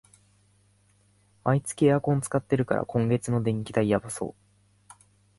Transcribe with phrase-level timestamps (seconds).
[1.43, 4.35] 毎日エアコン使ってるから、今月の電気代やばそう